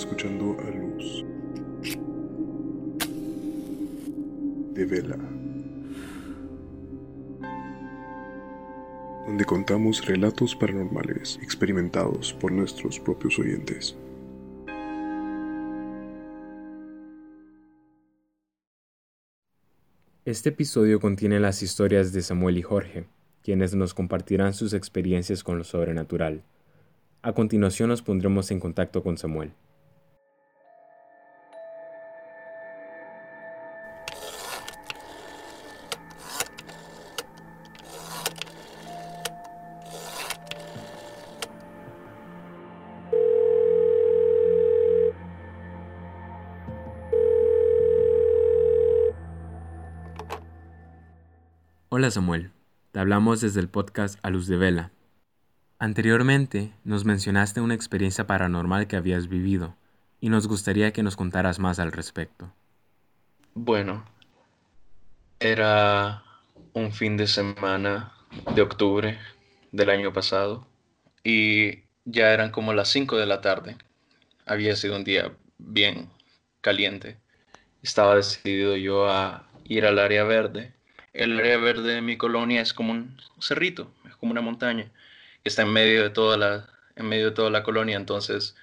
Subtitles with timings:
[0.00, 1.26] escuchando a Luz
[4.72, 5.18] de Vela,
[9.26, 13.94] donde contamos relatos paranormales experimentados por nuestros propios oyentes.
[20.24, 23.04] Este episodio contiene las historias de Samuel y Jorge,
[23.42, 26.42] quienes nos compartirán sus experiencias con lo sobrenatural.
[27.20, 29.52] A continuación nos pondremos en contacto con Samuel.
[52.00, 52.50] Hola Samuel,
[52.92, 54.90] te hablamos desde el podcast A Luz de Vela.
[55.78, 59.76] Anteriormente nos mencionaste una experiencia paranormal que habías vivido
[60.18, 62.50] y nos gustaría que nos contaras más al respecto.
[63.52, 64.02] Bueno,
[65.40, 66.22] era
[66.72, 68.14] un fin de semana
[68.54, 69.18] de octubre
[69.70, 70.66] del año pasado
[71.22, 73.76] y ya eran como las 5 de la tarde.
[74.46, 76.08] Había sido un día bien
[76.62, 77.18] caliente.
[77.82, 80.79] Estaba decidido yo a ir al área verde.
[81.12, 84.90] El área verde de mi colonia es como un cerrito, es como una montaña
[85.44, 87.96] está en medio de toda la, en medio de toda la colonia.
[87.96, 88.56] Entonces,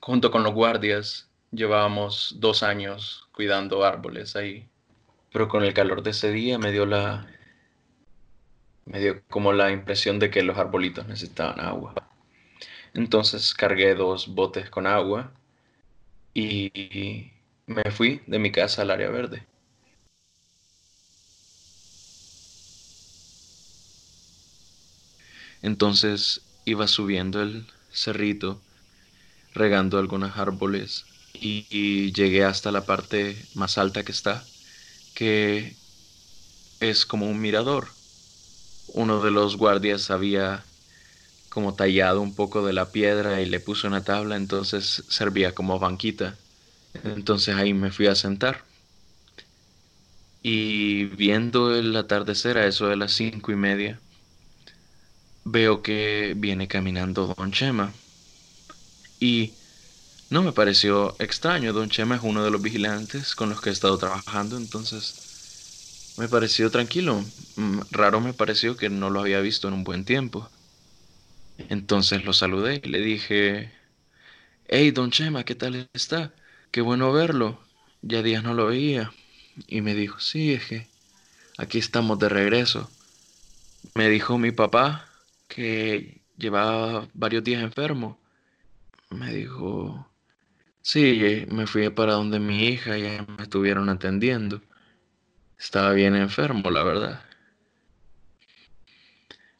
[0.00, 4.68] junto con los guardias, llevábamos dos años cuidando árboles ahí.
[5.32, 7.26] Pero con el calor de ese día me dio la,
[8.86, 11.94] me dio como la impresión de que los arbolitos necesitaban agua.
[12.94, 15.32] Entonces cargué dos botes con agua
[16.34, 17.32] y
[17.66, 19.47] me fui de mi casa al área verde.
[25.62, 28.60] Entonces iba subiendo el cerrito,
[29.54, 31.04] regando algunos árboles
[31.34, 34.44] y, llegué hasta la parte más alta que está,
[35.14, 35.76] que
[36.80, 37.88] es como un mirador.
[38.94, 40.64] Uno de los guardias había
[41.50, 45.78] como tallado un poco de la piedra y le puso una tabla, entonces servía como
[45.78, 46.36] banquita.
[47.04, 48.64] Entonces ahí me fui a sentar.
[50.42, 54.00] Y viendo el atardecer a eso de las cinco y media,
[55.52, 57.94] veo que viene caminando Don Chema.
[59.20, 59.58] Y
[60.30, 61.72] no me pareció extraño.
[61.74, 65.20] Don Chema es uno de los vigilantes con los que he estado trabajando, entonces
[66.16, 67.32] me pareció tranquilo.
[67.56, 70.50] Mm, raro me pareció que no lo había visto en un buen tiempo.
[71.58, 73.72] Entonces lo saludé y le dije,
[74.66, 76.34] Hey, Don Chema, ¿qué tal está?
[76.70, 77.60] Qué bueno verlo.
[78.02, 79.12] Ya días no lo veía.
[79.66, 80.90] Y me dijo, sí, es que
[81.58, 82.90] aquí estamos de regreso.
[83.94, 85.08] Me dijo mi papá
[85.48, 88.20] que llevaba varios días enfermo.
[89.10, 90.08] Me dijo,
[90.82, 94.62] sí, me fui para donde mi hija y me estuvieron atendiendo.
[95.58, 97.24] Estaba bien enfermo, la verdad.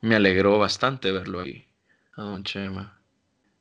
[0.00, 1.66] Me alegró bastante verlo ahí,
[2.14, 3.00] a don Chema.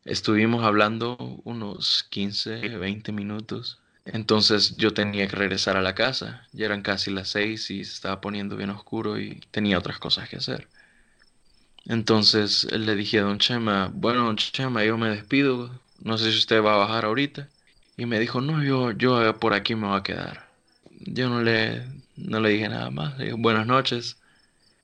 [0.06, 3.82] Estuvimos hablando unos 15, 20 minutos.
[4.06, 6.48] Entonces yo tenía que regresar a la casa.
[6.54, 10.30] Ya eran casi las seis y se estaba poniendo bien oscuro y tenía otras cosas
[10.30, 10.70] que hacer.
[11.88, 15.72] Entonces le dije a don Chema, bueno, don Chema, yo me despido,
[16.02, 17.50] no sé si usted va a bajar ahorita.
[17.96, 20.50] Y me dijo, no, yo, yo por aquí me voy a quedar.
[21.00, 21.84] Yo no le,
[22.18, 24.18] no le dije nada más, le dije, buenas noches.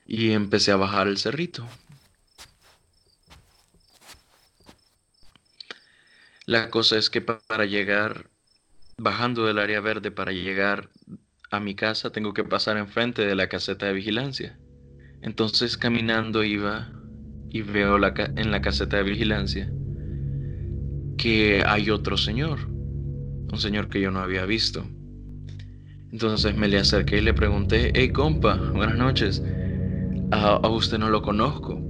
[0.06, 1.66] Y empecé a bajar el cerrito.
[6.46, 8.28] La cosa es que para llegar,
[8.96, 10.90] bajando del área verde, para llegar
[11.50, 14.58] a mi casa, tengo que pasar enfrente de la caseta de vigilancia.
[15.24, 16.92] Entonces caminando iba
[17.48, 19.72] y veo la en la caseta de vigilancia
[21.16, 24.84] que hay otro señor, un señor que yo no había visto.
[26.12, 29.42] Entonces me le acerqué y le pregunté, hey compa, buenas noches,
[30.30, 31.80] a, usted no lo conozco.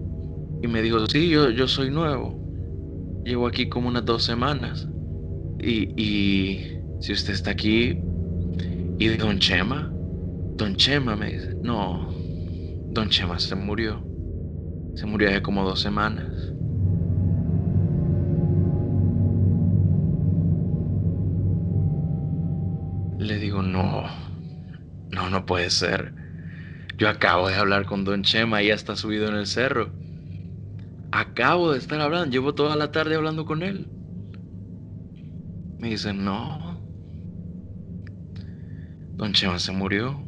[0.62, 2.40] Y me dijo, sí, yo, yo soy nuevo,
[3.24, 4.88] llevo aquí como unas dos semanas.
[5.58, 7.98] Y, y si usted está aquí,
[9.00, 9.92] ¿y don Chema?
[10.56, 12.13] Don Chema me dice, no,
[12.94, 14.00] Don Chema se murió.
[14.94, 16.30] Se murió hace como dos semanas.
[23.18, 24.04] Le digo, no,
[25.10, 26.14] no, no puede ser.
[26.96, 29.90] Yo acabo de hablar con Don Chema y ya está subido en el cerro.
[31.10, 33.88] Acabo de estar hablando, llevo toda la tarde hablando con él.
[35.78, 36.80] Me dice, no.
[39.16, 40.24] Don Chema se murió.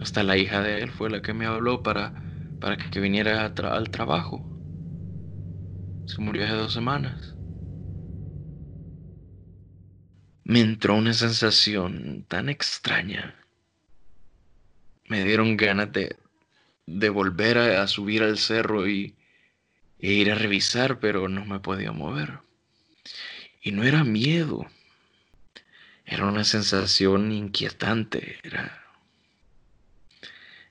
[0.00, 2.14] Hasta la hija de él fue la que me habló para,
[2.60, 4.44] para que viniera al trabajo.
[6.06, 7.36] Se murió hace dos semanas.
[10.48, 13.34] me entró una sensación tan extraña.
[15.08, 16.16] Me dieron ganas de,
[16.86, 19.16] de volver a, subir al cerro y
[19.98, 22.38] e ir a revisar, pero no me podía mover.
[23.60, 24.66] Y no era miedo,
[26.04, 28.85] era una sensación inquietante, era,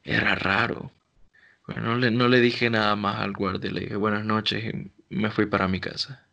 [0.06, 0.92] era raro.
[1.68, 4.92] Bueno, no le, no le dije nada más al guardia, le dije buenas noches y
[5.10, 6.28] me fui para mi casa.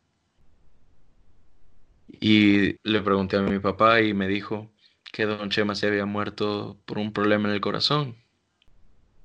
[2.20, 4.70] Y le pregunté a mi papá y me dijo
[5.10, 8.16] que don Chema se había muerto por un problema en el corazón.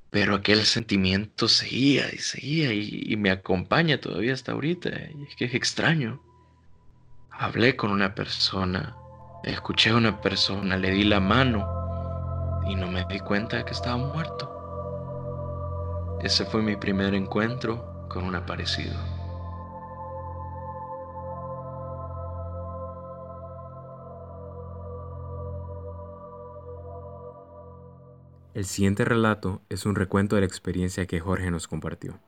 [0.09, 4.89] Pero aquel sentimiento seguía y seguía y, me acompaña todavía hasta ahorita.
[4.89, 6.23] Y es que es extraño.
[7.29, 8.95] Hablé con una persona,
[9.43, 11.76] escuché a una persona, le di la mano
[12.67, 14.53] y no me di cuenta de que estaba muerto.
[16.21, 18.95] Ese fue mi primer encuentro con un aparecido.
[28.53, 32.19] El siguiente relato es un recuento de la experiencia que Jorge nos compartió.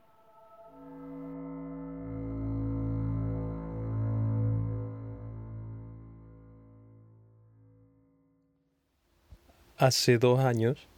[9.80, 10.90] Hace dos años,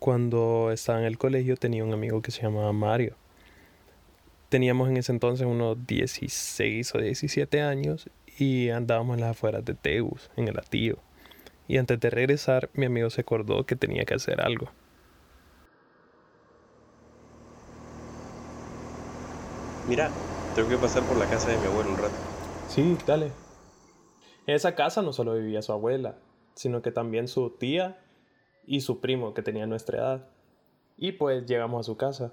[0.00, 3.14] cuando estaba en el colegio, tenía un amigo que se llamaba Mario.
[4.48, 9.74] Teníamos en ese entonces unos 16 o 17 años y andábamos en las afueras de
[9.74, 10.98] Teus, en el Atío
[11.68, 14.68] y antes de regresar mi amigo se acordó que tenía que hacer algo.
[19.86, 20.10] Mira,
[20.56, 22.14] tengo que pasar por la casa de mi abuelo un rato.
[22.68, 23.30] Sí, dale.
[24.48, 26.16] En esa casa no solo vivía su abuela,
[26.56, 27.98] sino que también su tía
[28.68, 30.26] y su primo que tenía nuestra edad.
[30.96, 32.32] Y pues llegamos a su casa.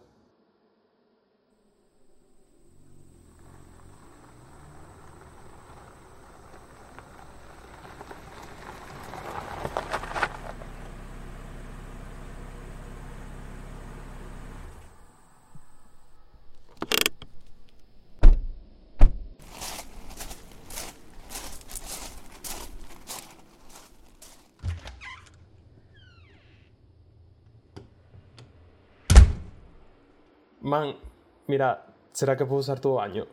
[30.65, 30.95] Man,
[31.45, 33.27] mira, ¿será que puedo usar tu baño?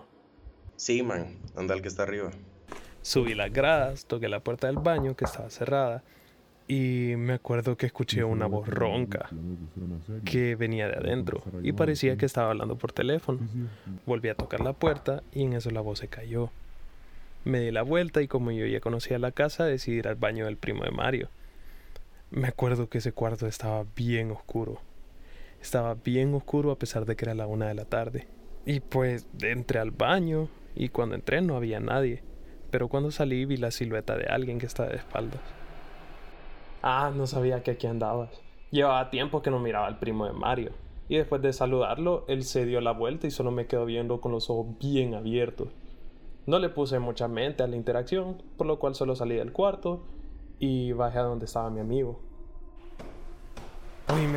[0.76, 2.30] Sí, man, anda el que está arriba.
[3.00, 6.02] Subí las gradas, toqué la puerta del baño que estaba cerrada
[6.68, 9.30] y me acuerdo que escuché una voz ronca
[10.26, 13.38] que venía de adentro y parecía que estaba hablando por teléfono.
[14.04, 16.50] Volví a tocar la puerta y en eso la voz se cayó.
[17.44, 20.44] Me di la vuelta y como yo ya conocía la casa decidí ir al baño
[20.44, 21.30] del primo de Mario.
[22.30, 24.80] Me acuerdo que ese cuarto estaba bien oscuro
[25.62, 28.26] estaba bien oscuro a pesar de que era la una de la tarde.
[28.66, 32.22] Y pues entré al baño y cuando entré no había nadie.
[32.70, 35.40] Pero cuando salí vi la silueta de alguien que estaba de espaldas.
[36.82, 38.30] Ah, no sabía que aquí andabas.
[38.70, 40.72] Llevaba tiempo que no miraba al primo de Mario.
[41.08, 44.32] Y después de saludarlo, él se dio la vuelta y solo me quedó viendo con
[44.32, 45.68] los ojos bien abiertos.
[46.46, 50.04] No le puse mucha mente a la interacción, por lo cual solo salí del cuarto
[50.58, 52.20] y bajé a donde estaba mi amigo.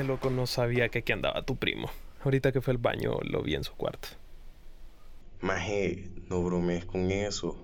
[0.03, 1.89] Loco, no sabía que aquí andaba tu primo.
[2.23, 4.07] Ahorita que fue al baño lo vi en su cuarto.
[5.41, 7.55] Maje, no bromees con eso.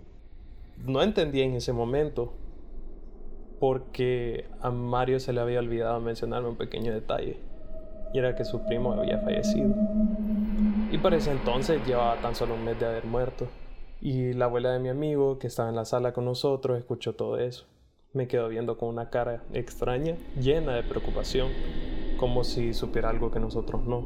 [0.85, 2.33] No entendía en ese momento.
[3.59, 7.37] Porque a Mario se le había olvidado mencionarme un pequeño detalle.
[8.13, 9.73] Y era que su primo había fallecido.
[10.91, 13.47] Y para ese entonces llevaba tan solo un mes de haber muerto.
[14.01, 17.37] Y la abuela de mi amigo, que estaba en la sala con nosotros, escuchó todo
[17.37, 17.65] eso.
[18.13, 21.49] Me quedó viendo con una cara extraña, llena de preocupación,
[22.21, 24.05] como si supiera algo que nosotros no.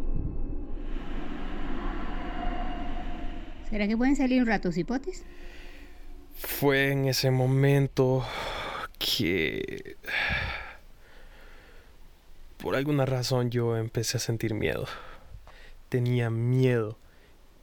[3.69, 5.25] ¿Será que pueden salir un rato, hipotes?
[6.34, 8.25] Fue en ese momento
[8.98, 9.98] que...
[12.57, 14.86] Por alguna razón yo empecé a sentir miedo.
[15.89, 16.98] Tenía miedo.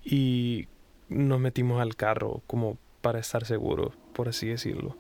[0.05, 0.69] Y
[1.09, 4.97] nos metimos al carro como para estar seguros, por así decirlo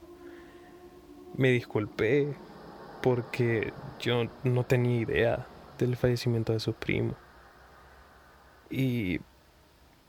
[1.37, 2.35] me disculpé
[3.02, 5.47] porque yo no tenía idea
[5.78, 7.14] del fallecimiento de su primo.
[8.71, 9.21] Y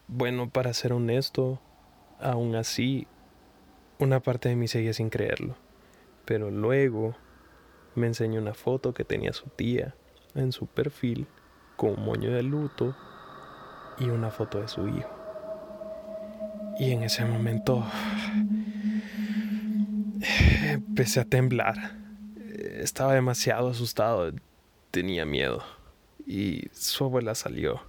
[0.07, 1.59] bueno, para ser honesto,
[2.19, 3.07] aún así,
[3.99, 5.55] una parte de mí seguía sin creerlo.
[6.25, 7.15] Pero luego
[7.95, 9.95] me enseñó una foto que tenía su tía
[10.35, 11.27] en su perfil
[11.75, 12.95] con un moño de luto
[13.99, 15.09] y una foto de su hijo.
[16.79, 17.83] Y en ese momento
[20.63, 22.02] Empecé a temblar.
[22.63, 24.31] Estaba demasiado asustado.
[24.91, 25.63] Tenía miedo.
[26.25, 27.81] Y su abuela salió.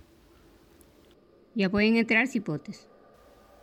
[1.55, 2.89] Ya pueden entrar, cipotes.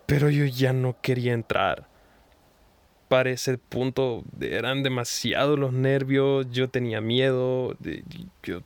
[0.06, 1.88] Pero yo ya no quería entrar.
[3.12, 7.76] para ese punto eran demasiados los nervios, yo tenía miedo,
[8.42, 8.62] yo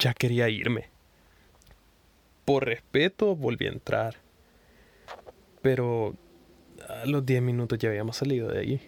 [0.00, 0.86] ya quería irme.
[2.44, 4.16] Por respeto volví a entrar.
[5.62, 6.16] Pero
[6.88, 8.80] a los 10 minutos ya habíamos salido de allí.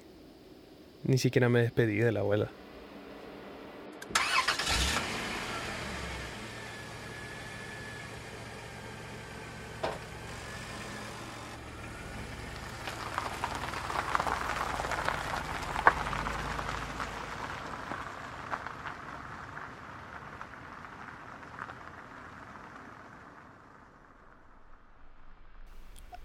[1.05, 2.51] Ni siquiera me despedí de la abuela.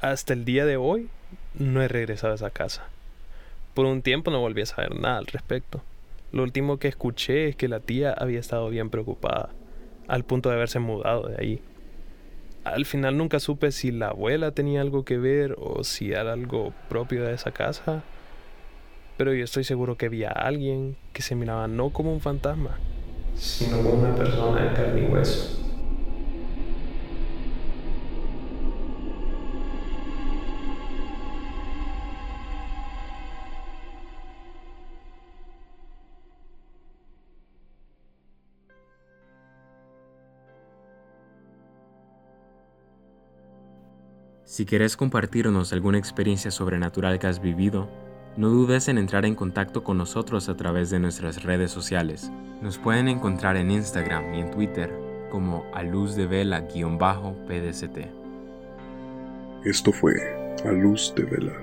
[0.02, 1.10] Hasta el día de hoy
[1.54, 2.88] no he regresado a esa casa.
[3.76, 5.82] Por un tiempo no volví a saber nada al respecto.
[6.32, 9.50] Lo último que escuché es que la tía había estado bien preocupada,
[10.08, 11.62] al punto de haberse mudado de ahí.
[12.64, 16.74] Al final nunca supe si la abuela tenía algo que ver o si era algo
[16.90, 18.04] propio de esa casa,
[19.18, 22.80] pero yo estoy seguro que vi a alguien que se miraba no como un fantasma,
[23.36, 25.61] sino como una persona de carne y hueso.
[44.52, 47.88] Si quieres compartirnos alguna experiencia sobrenatural que has vivido,
[48.36, 52.30] no dudes en entrar en contacto con nosotros a través de nuestras redes sociales.
[52.62, 54.92] Nos pueden encontrar en Instagram y en Twitter
[55.32, 57.98] como a luz de vela-pdct.
[59.64, 60.16] Esto fue
[60.66, 61.54] A Luz de Vela.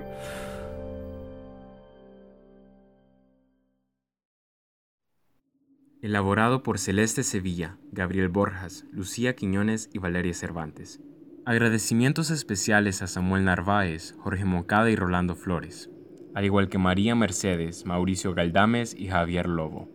[6.01, 11.03] Elaborado por Celeste Sevilla, Gabriel Borjas, Lucía Quiñones y Valeria Cervantes.
[11.49, 15.89] Agradecimientos especiales a Samuel Narváez, Jorge Moncada y Rolando Flores,
[16.35, 19.89] al igual que María Mercedes, Mauricio Galdames y Javier Lobo.